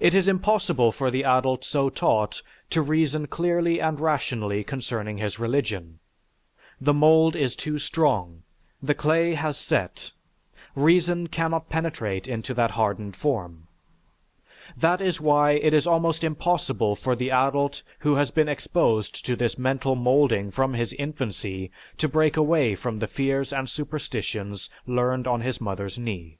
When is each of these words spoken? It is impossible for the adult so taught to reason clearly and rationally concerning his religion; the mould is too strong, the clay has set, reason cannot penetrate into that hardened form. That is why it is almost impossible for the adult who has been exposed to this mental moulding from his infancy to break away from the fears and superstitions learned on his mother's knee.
It 0.00 0.14
is 0.14 0.28
impossible 0.28 0.92
for 0.92 1.10
the 1.10 1.24
adult 1.24 1.62
so 1.62 1.90
taught 1.90 2.40
to 2.70 2.80
reason 2.80 3.26
clearly 3.26 3.82
and 3.82 4.00
rationally 4.00 4.64
concerning 4.64 5.18
his 5.18 5.38
religion; 5.38 5.98
the 6.80 6.94
mould 6.94 7.36
is 7.36 7.54
too 7.54 7.78
strong, 7.78 8.44
the 8.82 8.94
clay 8.94 9.34
has 9.34 9.58
set, 9.58 10.12
reason 10.74 11.26
cannot 11.26 11.68
penetrate 11.68 12.26
into 12.26 12.54
that 12.54 12.70
hardened 12.70 13.14
form. 13.14 13.68
That 14.74 15.02
is 15.02 15.20
why 15.20 15.50
it 15.50 15.74
is 15.74 15.86
almost 15.86 16.24
impossible 16.24 16.96
for 16.96 17.14
the 17.14 17.30
adult 17.30 17.82
who 17.98 18.14
has 18.14 18.30
been 18.30 18.48
exposed 18.48 19.22
to 19.26 19.36
this 19.36 19.58
mental 19.58 19.94
moulding 19.94 20.50
from 20.50 20.72
his 20.72 20.94
infancy 20.94 21.70
to 21.98 22.08
break 22.08 22.38
away 22.38 22.74
from 22.74 23.00
the 23.00 23.06
fears 23.06 23.52
and 23.52 23.68
superstitions 23.68 24.70
learned 24.86 25.26
on 25.26 25.42
his 25.42 25.60
mother's 25.60 25.98
knee. 25.98 26.38